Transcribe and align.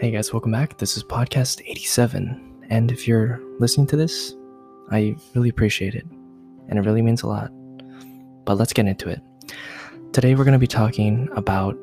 Hey 0.00 0.10
guys, 0.10 0.32
welcome 0.32 0.50
back. 0.50 0.76
This 0.78 0.96
is 0.96 1.04
podcast 1.04 1.62
87. 1.64 2.66
And 2.68 2.90
if 2.90 3.06
you're 3.06 3.40
listening 3.60 3.86
to 3.86 3.96
this, 3.96 4.34
I 4.90 5.14
really 5.34 5.48
appreciate 5.48 5.94
it. 5.94 6.04
And 6.68 6.78
it 6.78 6.82
really 6.82 7.00
means 7.00 7.22
a 7.22 7.28
lot. 7.28 7.50
But 8.44 8.58
let's 8.58 8.72
get 8.72 8.86
into 8.86 9.08
it. 9.08 9.20
Today 10.12 10.34
we're 10.34 10.42
going 10.42 10.52
to 10.52 10.58
be 10.58 10.66
talking 10.66 11.28
about 11.36 11.78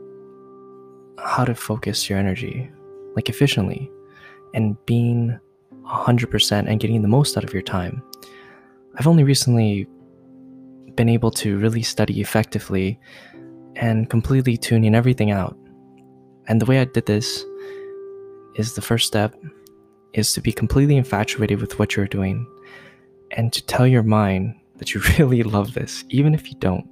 how 1.19 1.45
to 1.45 1.55
focus 1.55 2.09
your 2.09 2.19
energy 2.19 2.69
like 3.15 3.29
efficiently 3.29 3.89
and 4.53 4.75
being 4.85 5.39
100% 5.85 6.69
and 6.69 6.79
getting 6.81 7.01
the 7.01 7.07
most 7.07 7.37
out 7.37 7.45
of 7.45 7.53
your 7.53 7.63
time. 7.63 8.03
I've 8.99 9.07
only 9.07 9.23
recently 9.23 9.87
been 10.95 11.07
able 11.07 11.31
to 11.31 11.57
really 11.59 11.81
study 11.81 12.19
effectively 12.19 12.99
and 13.77 14.09
completely 14.09 14.57
tuning 14.57 14.95
everything 14.95 15.31
out. 15.31 15.57
And 16.47 16.61
the 16.61 16.65
way 16.65 16.81
I 16.81 16.85
did 16.85 17.05
this 17.05 17.45
is 18.55 18.73
the 18.73 18.81
first 18.81 19.07
step 19.07 19.35
is 20.13 20.33
to 20.33 20.41
be 20.41 20.51
completely 20.51 20.97
infatuated 20.97 21.61
with 21.61 21.79
what 21.79 21.95
you're 21.95 22.07
doing 22.07 22.45
and 23.31 23.53
to 23.53 23.65
tell 23.65 23.87
your 23.87 24.03
mind 24.03 24.55
that 24.77 24.93
you 24.93 25.01
really 25.19 25.43
love 25.43 25.73
this, 25.73 26.03
even 26.09 26.33
if 26.33 26.49
you 26.49 26.57
don't. 26.59 26.87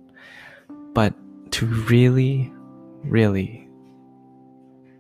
But 0.93 1.13
to 1.51 1.65
really, 1.65 2.51
really 3.03 3.67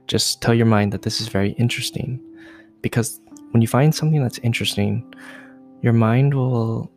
just 0.07 0.41
tell 0.41 0.53
your 0.53 0.65
mind 0.65 0.91
that 0.91 1.03
this 1.03 1.21
is 1.21 1.27
very 1.27 1.51
interesting. 1.51 2.19
Because 2.81 3.21
when 3.51 3.61
you 3.61 3.67
find 3.67 3.93
something 3.93 4.21
that's 4.21 4.39
interesting, 4.39 5.13
your 5.81 5.93
mind 5.93 6.33
will 6.33 6.91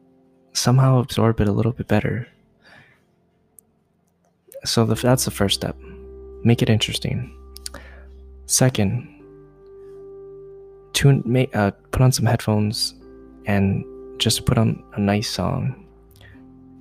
somehow 0.54 0.98
absorb 0.98 1.40
it 1.40 1.48
a 1.48 1.52
little 1.52 1.72
bit 1.72 1.88
better. 1.88 2.26
So 4.64 4.84
that's 4.84 5.24
the 5.24 5.30
first 5.30 5.54
step. 5.54 5.76
Make 6.44 6.62
it 6.62 6.70
interesting. 6.70 7.36
Second, 8.46 9.08
tune, 11.02 11.48
uh, 11.54 11.72
put 11.90 12.00
on 12.00 12.12
some 12.12 12.26
headphones 12.26 12.94
and 13.46 13.84
just 14.18 14.46
put 14.46 14.56
on 14.56 14.82
a 14.94 15.00
nice 15.00 15.28
song 15.28 15.84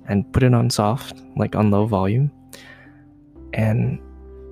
and 0.08 0.30
put 0.32 0.42
it 0.42 0.54
on 0.54 0.70
soft, 0.70 1.20
like 1.36 1.56
on 1.56 1.70
low 1.70 1.86
volume, 1.86 2.30
and 3.52 4.00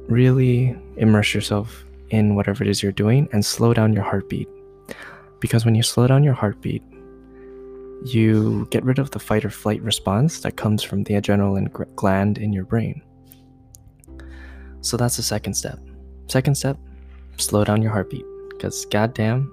really 0.09 0.77
immerse 0.97 1.35
yourself 1.35 1.85
in 2.11 2.35
whatever 2.35 2.65
it 2.65 2.69
is 2.69 2.83
you're 2.83 2.91
doing 2.91 3.29
and 3.33 3.45
slow 3.45 3.73
down 3.73 3.93
your 3.93 4.03
heartbeat. 4.03 4.49
Because 5.39 5.65
when 5.65 5.77
you 5.77 5.83
slow 5.83 6.07
down 6.09 6.25
your 6.25 6.35
heartbeat, 6.35 6.83
you 8.05 8.67
get 8.71 8.83
rid 8.83 8.99
of 8.99 9.11
the 9.13 9.19
fight 9.19 9.45
or 9.45 9.51
flight 9.51 9.81
response 9.83 10.41
that 10.41 10.57
comes 10.57 10.83
from 10.83 11.05
the 11.05 11.15
adrenaline 11.15 11.71
gland 11.95 12.39
in 12.39 12.53
your 12.53 12.65
brain. 12.65 13.03
So 14.81 14.97
that's 14.97 15.17
the 15.17 15.23
second 15.23 15.55
step. 15.55 15.79
Second 16.27 16.57
step, 16.57 16.77
slow 17.37 17.65
down 17.65 17.83
your 17.83 17.93
heartbeat 17.93 18.25
because 18.49 18.85
goddamn, 18.87 19.53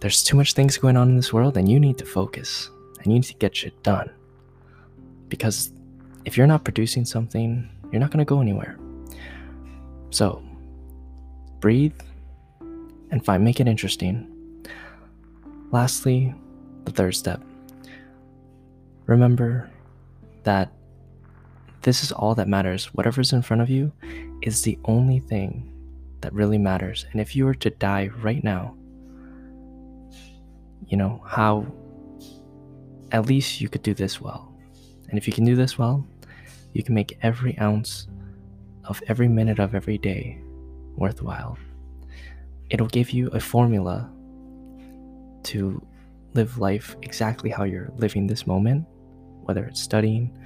there's 0.00 0.22
too 0.22 0.36
much 0.36 0.52
things 0.52 0.78
going 0.78 0.96
on 0.96 1.08
in 1.08 1.16
this 1.16 1.32
world 1.32 1.56
and 1.56 1.68
you 1.68 1.80
need 1.80 1.98
to 1.98 2.04
focus 2.04 2.70
and 2.98 3.06
you 3.06 3.14
need 3.14 3.24
to 3.24 3.34
get 3.34 3.56
shit 3.56 3.82
done. 3.82 4.10
Because 5.28 5.72
if 6.24 6.36
you're 6.36 6.46
not 6.46 6.64
producing 6.64 7.04
something, 7.04 7.68
you're 7.90 8.00
not 8.00 8.10
going 8.10 8.24
to 8.24 8.28
go 8.28 8.40
anywhere. 8.40 8.78
So, 10.10 10.42
breathe 11.60 11.98
and 13.10 13.24
find 13.24 13.44
make 13.44 13.60
it 13.60 13.68
interesting. 13.68 14.26
Lastly, 15.70 16.34
the 16.84 16.92
third 16.92 17.14
step. 17.14 17.42
Remember 19.06 19.70
that 20.44 20.72
this 21.82 22.02
is 22.02 22.12
all 22.12 22.34
that 22.34 22.48
matters. 22.48 22.86
Whatever's 22.86 23.32
in 23.32 23.42
front 23.42 23.62
of 23.62 23.70
you 23.70 23.92
is 24.42 24.62
the 24.62 24.78
only 24.84 25.20
thing 25.20 25.72
that 26.20 26.32
really 26.32 26.58
matters. 26.58 27.06
And 27.12 27.20
if 27.20 27.36
you 27.36 27.44
were 27.44 27.54
to 27.54 27.70
die 27.70 28.08
right 28.20 28.42
now, 28.42 28.74
you 30.88 30.96
know, 30.96 31.22
how 31.26 31.66
at 33.12 33.26
least 33.26 33.60
you 33.60 33.68
could 33.68 33.82
do 33.82 33.94
this 33.94 34.20
well. 34.20 34.52
And 35.08 35.18
if 35.18 35.26
you 35.26 35.32
can 35.32 35.44
do 35.44 35.56
this 35.56 35.78
well, 35.78 36.06
you 36.72 36.82
can 36.82 36.94
make 36.94 37.18
every 37.22 37.58
ounce 37.58 38.08
of 38.84 39.02
every 39.08 39.28
minute 39.28 39.58
of 39.58 39.74
every 39.74 39.98
day 39.98 40.40
worthwhile. 40.96 41.58
It'll 42.70 42.88
give 42.88 43.10
you 43.10 43.28
a 43.28 43.40
formula 43.40 44.10
to 45.44 45.80
live 46.34 46.58
life 46.58 46.96
exactly 47.02 47.50
how 47.50 47.64
you're 47.64 47.90
living 47.96 48.26
this 48.26 48.46
moment, 48.46 48.86
whether 49.42 49.64
it's 49.64 49.80
studying, 49.80 50.36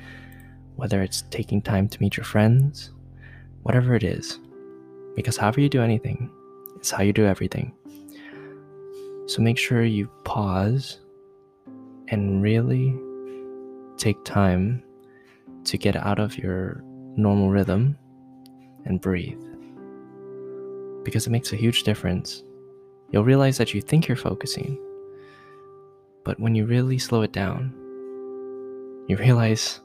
whether 0.76 1.02
it's 1.02 1.22
taking 1.30 1.60
time 1.60 1.88
to 1.88 2.00
meet 2.00 2.16
your 2.16 2.24
friends, 2.24 2.92
whatever 3.62 3.94
it 3.94 4.04
is. 4.04 4.38
Because 5.16 5.36
however 5.36 5.60
you 5.60 5.68
do 5.68 5.82
anything, 5.82 6.30
is 6.80 6.90
how 6.90 7.02
you 7.02 7.12
do 7.12 7.26
everything. 7.26 7.74
So 9.26 9.40
make 9.40 9.58
sure 9.58 9.84
you 9.84 10.08
pause 10.24 10.98
and 12.08 12.42
really 12.42 12.94
take 13.96 14.22
time 14.24 14.82
to 15.64 15.78
get 15.78 15.96
out 15.96 16.18
of 16.18 16.36
your 16.36 16.82
normal 17.16 17.50
rhythm 17.50 17.96
and 18.84 19.00
breathe. 19.00 19.40
Because 21.04 21.26
it 21.26 21.30
makes 21.30 21.52
a 21.52 21.56
huge 21.56 21.84
difference. 21.84 22.42
You'll 23.10 23.24
realize 23.24 23.58
that 23.58 23.74
you 23.74 23.80
think 23.80 24.08
you're 24.08 24.16
focusing, 24.16 24.78
but 26.24 26.40
when 26.40 26.54
you 26.54 26.66
really 26.66 26.98
slow 26.98 27.22
it 27.22 27.32
down, 27.32 27.72
you 29.08 29.16
realize 29.16 29.80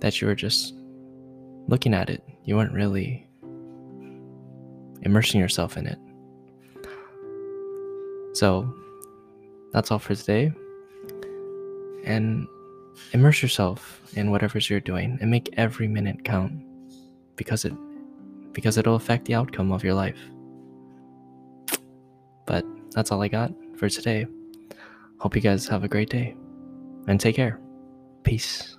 that 0.00 0.20
you 0.20 0.26
were 0.26 0.34
just 0.34 0.74
looking 1.68 1.94
at 1.94 2.10
it. 2.10 2.22
You 2.44 2.56
weren't 2.56 2.72
really 2.72 3.28
immersing 5.02 5.40
yourself 5.40 5.76
in 5.76 5.86
it. 5.86 5.98
So 8.32 8.72
that's 9.72 9.90
all 9.90 9.98
for 9.98 10.14
today. 10.14 10.52
And 12.04 12.46
immerse 13.12 13.42
yourself 13.42 14.00
in 14.14 14.30
whatever's 14.30 14.68
you're 14.68 14.80
doing 14.80 15.18
and 15.20 15.30
make 15.30 15.48
every 15.56 15.88
minute 15.88 16.24
count 16.24 16.52
because 17.36 17.64
it 17.64 17.72
because 18.52 18.76
it'll 18.76 18.96
affect 18.96 19.24
the 19.24 19.34
outcome 19.34 19.72
of 19.72 19.82
your 19.82 19.94
life. 19.94 20.18
But 22.46 22.64
that's 22.90 23.10
all 23.10 23.22
I 23.22 23.28
got 23.28 23.52
for 23.76 23.88
today. 23.88 24.26
Hope 25.18 25.34
you 25.34 25.40
guys 25.40 25.66
have 25.68 25.84
a 25.84 25.88
great 25.88 26.10
day 26.10 26.36
and 27.06 27.18
take 27.18 27.36
care. 27.36 27.58
Peace. 28.24 28.76